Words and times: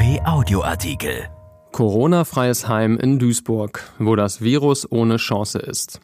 RP 0.00 0.20
Audioartikel. 0.24 1.28
Corona-freies 1.72 2.68
Heim 2.68 2.96
in 2.96 3.18
Duisburg, 3.18 3.82
wo 3.98 4.16
das 4.16 4.40
Virus 4.40 4.90
ohne 4.90 5.18
Chance 5.18 5.58
ist. 5.58 6.00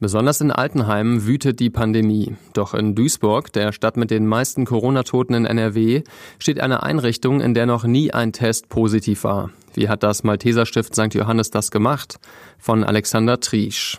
Besonders 0.00 0.42
in 0.42 0.50
Altenheimen 0.50 1.24
wütet 1.26 1.58
die 1.58 1.70
Pandemie. 1.70 2.36
Doch 2.52 2.74
in 2.74 2.94
Duisburg, 2.94 3.50
der 3.54 3.72
Stadt 3.72 3.96
mit 3.96 4.10
den 4.10 4.26
meisten 4.26 4.66
Corona-Toten 4.66 5.32
in 5.32 5.46
NRW, 5.46 6.02
steht 6.38 6.60
eine 6.60 6.82
Einrichtung, 6.82 7.40
in 7.40 7.54
der 7.54 7.64
noch 7.64 7.84
nie 7.84 8.12
ein 8.12 8.34
Test 8.34 8.68
positiv 8.68 9.24
war. 9.24 9.48
Wie 9.72 9.88
hat 9.88 10.02
das 10.02 10.24
Malteserstift 10.24 10.94
St. 10.94 11.14
Johannes 11.14 11.50
das 11.50 11.70
gemacht? 11.70 12.18
Von 12.58 12.84
Alexander 12.84 13.40
Triesch. 13.40 13.98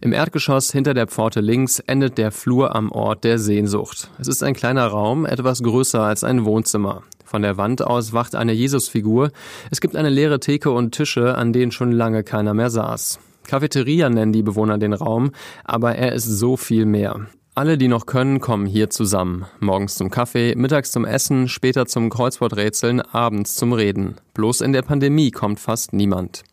Im 0.00 0.12
Erdgeschoss 0.12 0.70
hinter 0.70 0.94
der 0.94 1.08
Pforte 1.08 1.40
links 1.40 1.80
endet 1.80 2.18
der 2.18 2.30
Flur 2.30 2.76
am 2.76 2.92
Ort 2.92 3.24
der 3.24 3.40
Sehnsucht. 3.40 4.10
Es 4.20 4.28
ist 4.28 4.44
ein 4.44 4.54
kleiner 4.54 4.86
Raum, 4.86 5.26
etwas 5.26 5.60
größer 5.60 6.00
als 6.00 6.22
ein 6.22 6.44
Wohnzimmer. 6.44 7.02
Von 7.24 7.42
der 7.42 7.56
Wand 7.56 7.82
aus 7.82 8.12
wacht 8.12 8.36
eine 8.36 8.52
Jesusfigur. 8.52 9.32
Es 9.72 9.80
gibt 9.80 9.96
eine 9.96 10.08
leere 10.08 10.38
Theke 10.38 10.70
und 10.70 10.92
Tische, 10.92 11.34
an 11.36 11.52
denen 11.52 11.72
schon 11.72 11.90
lange 11.90 12.22
keiner 12.22 12.54
mehr 12.54 12.70
saß. 12.70 13.18
Cafeteria 13.48 14.08
nennen 14.08 14.32
die 14.32 14.44
Bewohner 14.44 14.78
den 14.78 14.92
Raum, 14.92 15.32
aber 15.64 15.96
er 15.96 16.12
ist 16.12 16.26
so 16.26 16.56
viel 16.56 16.86
mehr. 16.86 17.26
Alle, 17.56 17.76
die 17.76 17.88
noch 17.88 18.06
können, 18.06 18.38
kommen 18.38 18.66
hier 18.66 18.90
zusammen. 18.90 19.46
Morgens 19.58 19.96
zum 19.96 20.10
Kaffee, 20.10 20.54
mittags 20.54 20.92
zum 20.92 21.04
Essen, 21.04 21.48
später 21.48 21.86
zum 21.86 22.08
Kreuzworträtseln, 22.08 23.00
abends 23.00 23.56
zum 23.56 23.72
Reden. 23.72 24.14
Bloß 24.34 24.60
in 24.60 24.72
der 24.72 24.82
Pandemie 24.82 25.32
kommt 25.32 25.58
fast 25.58 25.92
niemand. 25.92 26.44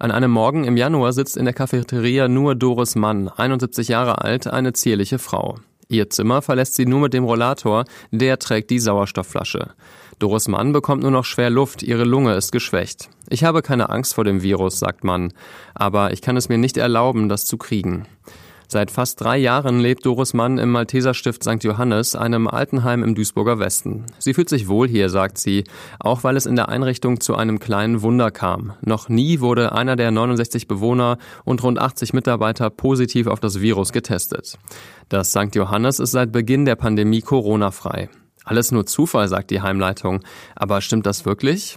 An 0.00 0.12
einem 0.12 0.30
Morgen 0.30 0.64
im 0.64 0.78
Januar 0.78 1.12
sitzt 1.12 1.36
in 1.36 1.44
der 1.44 1.52
Cafeteria 1.52 2.26
nur 2.26 2.54
Doris 2.54 2.94
Mann, 2.94 3.28
71 3.28 3.88
Jahre 3.88 4.22
alt, 4.22 4.46
eine 4.46 4.72
zierliche 4.72 5.18
Frau. 5.18 5.58
Ihr 5.90 6.08
Zimmer 6.08 6.40
verlässt 6.40 6.74
sie 6.74 6.86
nur 6.86 7.00
mit 7.00 7.12
dem 7.12 7.24
Rollator, 7.24 7.84
der 8.10 8.38
trägt 8.38 8.70
die 8.70 8.78
Sauerstoffflasche. 8.78 9.74
Doris 10.18 10.48
Mann 10.48 10.72
bekommt 10.72 11.02
nur 11.02 11.10
noch 11.10 11.26
schwer 11.26 11.50
Luft, 11.50 11.82
ihre 11.82 12.04
Lunge 12.04 12.34
ist 12.34 12.50
geschwächt. 12.50 13.10
Ich 13.28 13.44
habe 13.44 13.60
keine 13.60 13.90
Angst 13.90 14.14
vor 14.14 14.24
dem 14.24 14.42
Virus, 14.42 14.78
sagt 14.78 15.04
Mann, 15.04 15.34
aber 15.74 16.14
ich 16.14 16.22
kann 16.22 16.38
es 16.38 16.48
mir 16.48 16.56
nicht 16.56 16.78
erlauben, 16.78 17.28
das 17.28 17.44
zu 17.44 17.58
kriegen. 17.58 18.06
Seit 18.72 18.92
fast 18.92 19.20
drei 19.20 19.36
Jahren 19.36 19.80
lebt 19.80 20.06
Doris 20.06 20.32
Mann 20.32 20.56
im 20.56 20.70
Malteserstift 20.70 21.42
St. 21.42 21.64
Johannes, 21.64 22.14
einem 22.14 22.46
Altenheim 22.46 23.02
im 23.02 23.16
Duisburger 23.16 23.58
Westen. 23.58 24.04
Sie 24.20 24.32
fühlt 24.32 24.48
sich 24.48 24.68
wohl 24.68 24.86
hier, 24.86 25.08
sagt 25.08 25.38
sie, 25.38 25.64
auch 25.98 26.22
weil 26.22 26.36
es 26.36 26.46
in 26.46 26.54
der 26.54 26.68
Einrichtung 26.68 27.20
zu 27.20 27.34
einem 27.34 27.58
kleinen 27.58 28.02
Wunder 28.02 28.30
kam. 28.30 28.74
Noch 28.80 29.08
nie 29.08 29.40
wurde 29.40 29.72
einer 29.72 29.96
der 29.96 30.12
69 30.12 30.68
Bewohner 30.68 31.18
und 31.44 31.64
rund 31.64 31.80
80 31.80 32.12
Mitarbeiter 32.12 32.70
positiv 32.70 33.26
auf 33.26 33.40
das 33.40 33.60
Virus 33.60 33.90
getestet. 33.90 34.56
Das 35.08 35.30
St. 35.30 35.56
Johannes 35.56 35.98
ist 35.98 36.12
seit 36.12 36.30
Beginn 36.30 36.64
der 36.64 36.76
Pandemie 36.76 37.22
Corona-frei. 37.22 38.08
Alles 38.44 38.70
nur 38.70 38.86
Zufall, 38.86 39.26
sagt 39.26 39.50
die 39.50 39.62
Heimleitung. 39.62 40.20
Aber 40.54 40.80
stimmt 40.80 41.06
das 41.06 41.26
wirklich? 41.26 41.76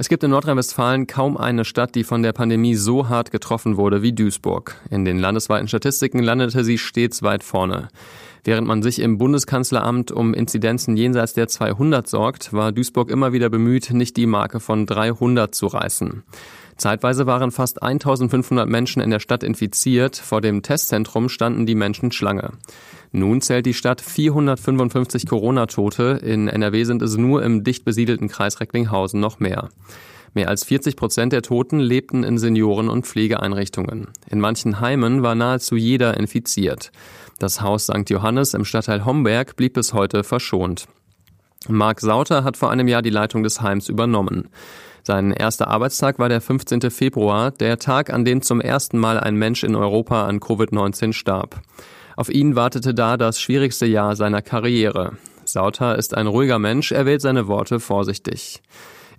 Es 0.00 0.08
gibt 0.08 0.22
in 0.22 0.30
Nordrhein-Westfalen 0.30 1.08
kaum 1.08 1.36
eine 1.36 1.64
Stadt, 1.64 1.96
die 1.96 2.04
von 2.04 2.22
der 2.22 2.32
Pandemie 2.32 2.76
so 2.76 3.08
hart 3.08 3.32
getroffen 3.32 3.76
wurde 3.76 4.00
wie 4.00 4.12
Duisburg. 4.12 4.76
In 4.90 5.04
den 5.04 5.18
landesweiten 5.18 5.66
Statistiken 5.66 6.22
landete 6.22 6.62
sie 6.62 6.78
stets 6.78 7.24
weit 7.24 7.42
vorne. 7.42 7.88
Während 8.44 8.68
man 8.68 8.80
sich 8.80 9.00
im 9.00 9.18
Bundeskanzleramt 9.18 10.12
um 10.12 10.34
Inzidenzen 10.34 10.96
jenseits 10.96 11.34
der 11.34 11.48
200 11.48 12.06
sorgt, 12.06 12.52
war 12.52 12.70
Duisburg 12.70 13.10
immer 13.10 13.32
wieder 13.32 13.50
bemüht, 13.50 13.90
nicht 13.90 14.16
die 14.16 14.26
Marke 14.26 14.60
von 14.60 14.86
300 14.86 15.52
zu 15.52 15.66
reißen. 15.66 16.22
Zeitweise 16.78 17.26
waren 17.26 17.50
fast 17.50 17.82
1500 17.82 18.68
Menschen 18.68 19.02
in 19.02 19.10
der 19.10 19.18
Stadt 19.20 19.42
infiziert. 19.42 20.16
Vor 20.16 20.40
dem 20.40 20.62
Testzentrum 20.62 21.28
standen 21.28 21.66
die 21.66 21.74
Menschen 21.74 22.12
Schlange. 22.12 22.52
Nun 23.10 23.40
zählt 23.40 23.66
die 23.66 23.74
Stadt 23.74 24.00
455 24.00 25.26
Corona-Tote. 25.26 26.20
In 26.22 26.46
NRW 26.46 26.84
sind 26.84 27.02
es 27.02 27.16
nur 27.16 27.42
im 27.42 27.64
dicht 27.64 27.84
besiedelten 27.84 28.28
Kreis 28.28 28.60
Recklinghausen 28.60 29.18
noch 29.18 29.40
mehr. 29.40 29.70
Mehr 30.34 30.48
als 30.48 30.64
40 30.64 30.94
Prozent 30.94 31.32
der 31.32 31.42
Toten 31.42 31.80
lebten 31.80 32.22
in 32.22 32.38
Senioren- 32.38 32.90
und 32.90 33.06
Pflegeeinrichtungen. 33.06 34.08
In 34.30 34.40
manchen 34.40 34.78
Heimen 34.78 35.22
war 35.22 35.34
nahezu 35.34 35.74
jeder 35.74 36.16
infiziert. 36.16 36.92
Das 37.38 37.60
Haus 37.60 37.84
St. 37.84 38.08
Johannes 38.08 38.54
im 38.54 38.64
Stadtteil 38.64 39.04
Homberg 39.04 39.56
blieb 39.56 39.74
bis 39.74 39.94
heute 39.94 40.22
verschont. 40.22 40.86
Marc 41.66 42.00
Sauter 42.00 42.44
hat 42.44 42.56
vor 42.56 42.70
einem 42.70 42.86
Jahr 42.86 43.02
die 43.02 43.10
Leitung 43.10 43.42
des 43.42 43.60
Heims 43.62 43.88
übernommen. 43.88 44.48
Sein 45.08 45.32
erster 45.32 45.68
Arbeitstag 45.68 46.18
war 46.18 46.28
der 46.28 46.42
15. 46.42 46.90
Februar, 46.90 47.50
der 47.50 47.78
Tag, 47.78 48.12
an 48.12 48.26
dem 48.26 48.42
zum 48.42 48.60
ersten 48.60 48.98
Mal 48.98 49.18
ein 49.18 49.36
Mensch 49.36 49.64
in 49.64 49.74
Europa 49.74 50.26
an 50.26 50.38
Covid-19 50.38 51.14
starb. 51.14 51.62
Auf 52.14 52.28
ihn 52.28 52.56
wartete 52.56 52.92
da 52.92 53.16
das 53.16 53.40
schwierigste 53.40 53.86
Jahr 53.86 54.16
seiner 54.16 54.42
Karriere. 54.42 55.12
Sauter 55.46 55.96
ist 55.96 56.14
ein 56.14 56.26
ruhiger 56.26 56.58
Mensch, 56.58 56.92
er 56.92 57.06
wählt 57.06 57.22
seine 57.22 57.48
Worte 57.48 57.80
vorsichtig. 57.80 58.60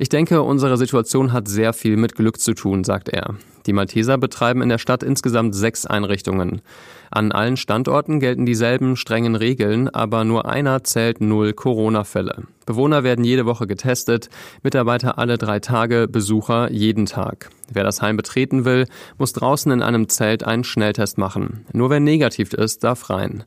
Ich 0.02 0.08
denke, 0.08 0.42
unsere 0.44 0.78
Situation 0.78 1.34
hat 1.34 1.50
sehr 1.50 1.74
viel 1.74 1.98
mit 1.98 2.16
Glück 2.16 2.40
zu 2.40 2.54
tun, 2.54 2.86
sagt 2.86 3.10
er. 3.10 3.36
Die 3.66 3.74
Malteser 3.74 4.18
betreiben 4.18 4.62
in 4.62 4.70
der 4.70 4.78
Stadt 4.78 5.04
insgesamt 5.04 5.54
sechs 5.54 5.86
Einrichtungen. 5.86 6.62
An 7.12 7.34
allen 7.34 7.58
Standorten 7.58 8.22
gelten 8.22 8.46
dieselben 8.46 8.96
strengen 8.96 9.36
Regeln, 9.36 9.90
aber 9.90 10.24
nur 10.24 10.46
einer 10.46 10.86
zählt 10.86 11.20
null 11.20 11.52
Corona-Fälle. 11.52 12.44
Bewohner 12.66 13.04
werden 13.04 13.26
jede 13.26 13.46
Woche 13.46 13.68
getestet, 13.68 14.30
Mitarbeiter 14.64 15.20
alle 15.20 15.38
drei 15.38 15.60
Tage, 15.60 16.08
Besucher 16.10 16.72
jeden 16.72 17.06
Tag. 17.06 17.50
Wer 17.70 17.84
das 17.84 18.02
Heim 18.02 18.16
betreten 18.16 18.64
will, 18.64 18.86
muss 19.18 19.34
draußen 19.34 19.70
in 19.70 19.82
einem 19.82 20.08
Zelt 20.08 20.46
einen 20.46 20.64
Schnelltest 20.64 21.18
machen. 21.18 21.66
Nur 21.74 21.90
wer 21.90 22.00
negativ 22.00 22.54
ist, 22.54 22.86
darf 22.86 23.10
rein. 23.10 23.44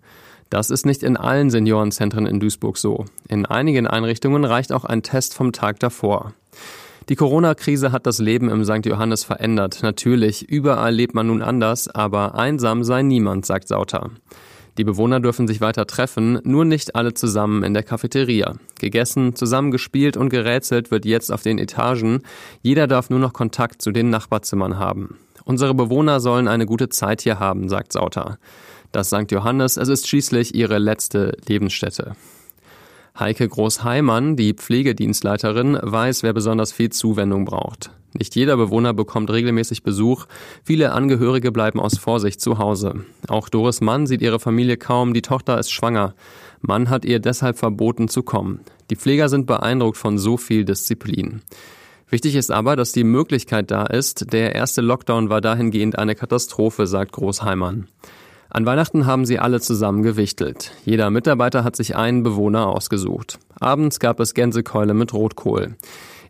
Das 0.50 0.68
ist 0.68 0.84
nicht 0.84 1.02
in 1.02 1.16
allen 1.16 1.48
Seniorenzentren 1.48 2.26
in 2.26 2.40
Duisburg 2.40 2.76
so. 2.76 3.06
In 3.26 3.46
einigen 3.46 3.86
Einrichtungen 3.86 4.44
reicht 4.44 4.70
auch 4.70 4.84
ein 4.84 5.02
Test 5.02 5.32
vom 5.32 5.52
Tag 5.52 5.80
davor. 5.80 6.34
Die 7.12 7.16
Corona-Krise 7.16 7.92
hat 7.92 8.06
das 8.06 8.20
Leben 8.20 8.48
im 8.48 8.64
St. 8.64 8.86
Johannes 8.86 9.22
verändert. 9.22 9.80
Natürlich, 9.82 10.48
überall 10.48 10.94
lebt 10.94 11.14
man 11.14 11.26
nun 11.26 11.42
anders, 11.42 11.86
aber 11.86 12.36
einsam 12.36 12.84
sei 12.84 13.02
niemand, 13.02 13.44
sagt 13.44 13.68
Sauter. 13.68 14.08
Die 14.78 14.84
Bewohner 14.84 15.20
dürfen 15.20 15.46
sich 15.46 15.60
weiter 15.60 15.86
treffen, 15.86 16.40
nur 16.44 16.64
nicht 16.64 16.96
alle 16.96 17.12
zusammen 17.12 17.64
in 17.64 17.74
der 17.74 17.82
Cafeteria. 17.82 18.54
Gegessen, 18.80 19.36
zusammengespielt 19.36 20.16
und 20.16 20.30
gerätselt 20.30 20.90
wird 20.90 21.04
jetzt 21.04 21.30
auf 21.30 21.42
den 21.42 21.58
Etagen. 21.58 22.22
Jeder 22.62 22.86
darf 22.86 23.10
nur 23.10 23.18
noch 23.18 23.34
Kontakt 23.34 23.82
zu 23.82 23.90
den 23.90 24.08
Nachbarzimmern 24.08 24.78
haben. 24.78 25.18
Unsere 25.44 25.74
Bewohner 25.74 26.18
sollen 26.18 26.48
eine 26.48 26.64
gute 26.64 26.88
Zeit 26.88 27.20
hier 27.20 27.38
haben, 27.38 27.68
sagt 27.68 27.92
Sauter. 27.92 28.38
Das 28.90 29.08
St. 29.08 29.30
Johannes, 29.30 29.76
es 29.76 29.88
ist 29.88 30.08
schließlich 30.08 30.54
ihre 30.54 30.78
letzte 30.78 31.36
Lebensstätte. 31.46 32.16
Heike 33.18 33.46
Groß-Heimann, 33.46 34.36
die 34.36 34.54
Pflegedienstleiterin, 34.54 35.78
weiß, 35.80 36.22
wer 36.22 36.32
besonders 36.32 36.72
viel 36.72 36.90
Zuwendung 36.90 37.44
braucht. 37.44 37.90
Nicht 38.14 38.34
jeder 38.36 38.56
Bewohner 38.56 38.94
bekommt 38.94 39.30
regelmäßig 39.30 39.82
Besuch. 39.82 40.26
Viele 40.64 40.92
Angehörige 40.92 41.52
bleiben 41.52 41.78
aus 41.78 41.98
Vorsicht 41.98 42.40
zu 42.40 42.58
Hause. 42.58 43.04
Auch 43.28 43.48
Doris 43.48 43.80
Mann 43.80 44.06
sieht 44.06 44.22
ihre 44.22 44.40
Familie 44.40 44.76
kaum. 44.76 45.12
Die 45.12 45.22
Tochter 45.22 45.58
ist 45.58 45.70
schwanger. 45.70 46.14
Mann 46.60 46.88
hat 46.88 47.04
ihr 47.04 47.20
deshalb 47.20 47.58
verboten 47.58 48.08
zu 48.08 48.22
kommen. 48.22 48.60
Die 48.90 48.96
Pfleger 48.96 49.28
sind 49.28 49.46
beeindruckt 49.46 49.98
von 49.98 50.18
so 50.18 50.36
viel 50.36 50.64
Disziplin. 50.64 51.42
Wichtig 52.08 52.34
ist 52.34 52.50
aber, 52.50 52.76
dass 52.76 52.92
die 52.92 53.04
Möglichkeit 53.04 53.70
da 53.70 53.84
ist. 53.84 54.32
Der 54.32 54.54
erste 54.54 54.82
Lockdown 54.82 55.30
war 55.30 55.40
dahingehend 55.40 55.98
eine 55.98 56.14
Katastrophe, 56.14 56.86
sagt 56.86 57.12
Großheimann. 57.12 57.88
An 58.54 58.66
Weihnachten 58.66 59.06
haben 59.06 59.24
sie 59.24 59.38
alle 59.38 59.62
zusammen 59.62 60.02
gewichtelt. 60.02 60.72
Jeder 60.84 61.08
Mitarbeiter 61.08 61.64
hat 61.64 61.74
sich 61.74 61.96
einen 61.96 62.22
Bewohner 62.22 62.66
ausgesucht. 62.66 63.38
Abends 63.58 63.98
gab 63.98 64.20
es 64.20 64.34
Gänsekeule 64.34 64.92
mit 64.92 65.14
Rotkohl. 65.14 65.74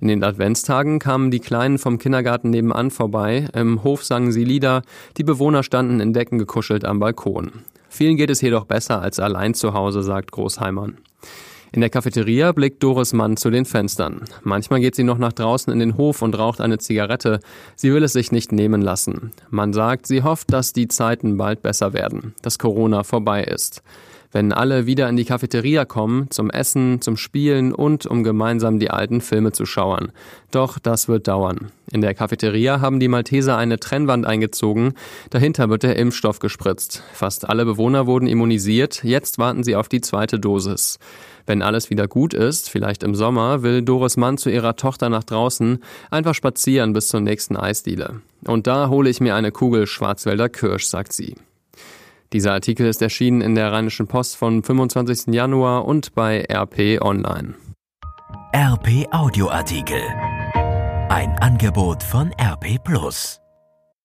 In 0.01 0.07
den 0.07 0.23
Adventstagen 0.23 1.01
kamen 1.01 1.33
die 1.33 1.41
Kleinen 1.41 1.79
vom 1.79 1.99
Kindergarten 1.99 2.51
nebenan 2.51 2.93
vorbei. 2.93 3.49
Im 3.55 3.83
Hof 3.83 4.05
sangen 4.05 4.31
sie 4.31 4.45
Lieder. 4.45 4.83
Die 5.17 5.25
Bewohner 5.25 5.65
standen 5.65 5.99
in 5.99 6.13
Decken 6.13 6.39
gekuschelt 6.39 6.85
am 6.85 7.01
Balkon. 7.01 7.51
Vielen 7.89 8.17
geht 8.17 8.31
es 8.31 8.41
jedoch 8.41 8.67
besser 8.67 9.03
als 9.03 9.19
allein 9.19 9.55
zu 9.55 9.75
Hause, 9.75 10.05
sagt 10.05 10.31
Großheimann. 10.31 10.99
In 11.75 11.81
der 11.81 11.89
Cafeteria 11.89 12.53
blickt 12.53 12.83
Doris 12.83 13.15
Mann 13.15 13.39
zu 13.39 13.49
den 13.49 13.65
Fenstern. 13.65 14.25
Manchmal 14.43 14.81
geht 14.81 14.95
sie 14.95 15.05
noch 15.05 15.17
nach 15.17 15.33
draußen 15.33 15.73
in 15.73 15.79
den 15.79 15.97
Hof 15.97 16.21
und 16.21 16.39
raucht 16.39 16.61
eine 16.61 16.77
Zigarette. 16.77 17.41
Sie 17.77 17.95
will 17.95 18.03
es 18.03 18.13
sich 18.13 18.31
nicht 18.31 18.53
nehmen 18.53 18.83
lassen. 18.83 19.33
Man 19.49 19.73
sagt, 19.73 20.07
sie 20.07 20.23
hofft, 20.23 20.53
dass 20.53 20.75
die 20.75 20.87
Zeiten 20.89 21.39
bald 21.39 21.63
besser 21.63 21.95
werden, 21.95 22.35
dass 22.43 22.59
Corona 22.59 23.05
vorbei 23.05 23.45
ist. 23.45 23.83
Wenn 24.33 24.53
alle 24.53 24.87
wieder 24.87 25.09
in 25.11 25.17
die 25.17 25.27
Cafeteria 25.27 25.85
kommen, 25.85 26.31
zum 26.31 26.49
Essen, 26.49 27.03
zum 27.03 27.19
Spielen 27.19 27.73
und 27.73 28.07
um 28.07 28.25
gemeinsam 28.25 28.79
die 28.79 28.91
alten 28.91 29.21
Filme 29.21 29.53
zu 29.53 29.67
schauern. 29.67 30.11
Doch 30.51 30.79
das 30.79 31.07
wird 31.07 31.29
dauern. 31.29 31.71
In 31.91 32.01
der 32.01 32.15
Cafeteria 32.15 32.81
haben 32.81 32.99
die 32.99 33.09
Malteser 33.09 33.59
eine 33.59 33.79
Trennwand 33.79 34.25
eingezogen. 34.25 34.95
Dahinter 35.29 35.69
wird 35.69 35.83
der 35.83 35.97
Impfstoff 35.97 36.39
gespritzt. 36.39 37.03
Fast 37.13 37.49
alle 37.49 37.67
Bewohner 37.67 38.07
wurden 38.07 38.27
immunisiert. 38.27 39.05
Jetzt 39.05 39.39
warten 39.39 39.63
sie 39.65 39.77
auf 39.77 39.91
die 39.91 40.01
zweite 40.01 40.41
Dosis. 40.41 40.99
Wenn 41.45 41.61
alles 41.61 41.91
wieder 41.91 42.09
gut 42.09 42.33
ist, 42.33 42.71
vielleicht 42.71 43.03
im 43.03 43.15
Sommer, 43.15 43.63
will 43.63 43.83
Doris 43.83 44.17
Mann 44.17 44.39
zu 44.39 44.49
ihrer 44.49 44.77
Tochter 44.77 45.11
nach 45.11 45.25
draußen 45.25 45.83
einfach 46.11 46.35
spazieren 46.35 46.95
bis 46.95 47.09
zur 47.09 47.21
nächsten 47.21 47.57
Eisdiele. 47.57 48.23
Und 48.47 48.67
da 48.67 48.89
hole 48.89 49.11
ich 49.11 49.21
mir 49.21 49.35
eine 49.35 49.53
Kugel 49.53 49.87
Schwarzwälder 49.87 50.49
Kirsch, 50.49 50.87
sagt 50.87 51.13
sie. 51.13 51.35
Dieser 52.33 52.53
Artikel 52.53 52.87
ist 52.87 53.03
erschienen 53.03 53.43
in 53.43 53.55
der 53.55 53.73
Rheinischen 53.73 54.07
Post 54.07 54.37
vom 54.37 54.63
25. 54.63 55.35
Januar 55.35 55.85
und 55.85 56.15
bei 56.15 56.45
RP 56.51 57.03
Online. 57.03 57.55
RP 58.55 59.07
Audioartikel. 59.11 60.03
Ein 61.11 61.37
Angebot 61.41 62.03
von 62.03 62.33
RP 62.41 62.83
Plus. 62.83 63.42